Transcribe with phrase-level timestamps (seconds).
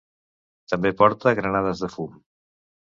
[0.73, 2.21] També porta granades de fum.